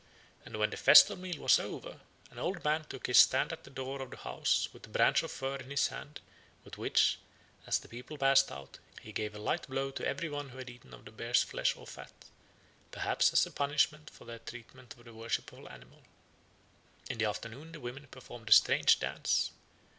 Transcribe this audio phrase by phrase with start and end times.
[0.45, 1.99] And when the festal meal was over,
[2.31, 5.21] an old man took his stand at the door of the house with a branch
[5.21, 6.21] of fir in his hand,
[6.63, 7.19] with which,
[7.67, 10.71] as the people passed out, he gave a light blow to every one who had
[10.71, 12.25] eaten of the bear's flesh or fat,
[12.89, 16.01] perhaps as a punishment for their treatment of the worshipful animal.
[17.07, 19.51] In the afternoon the women performed a strange dance.